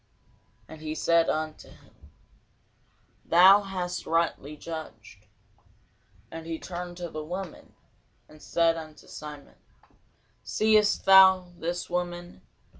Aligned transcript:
And 0.67 0.81
he 0.81 0.95
said 0.95 1.29
unto 1.29 1.69
him, 1.69 2.09
Thou 3.23 3.61
hast 3.61 4.07
rightly 4.07 4.57
judged. 4.57 5.27
And 6.31 6.47
he 6.47 6.57
turned 6.57 6.97
to 6.97 7.09
the 7.11 7.23
woman, 7.23 7.75
and 8.27 8.41
said 8.41 8.77
unto 8.77 9.05
Simon, 9.05 9.57
Seest 10.43 11.05
thou 11.05 11.51
this 11.55 11.87
woman? 11.87 12.41